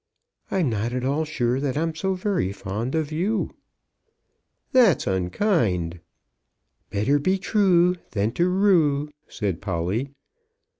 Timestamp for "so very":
1.93-2.51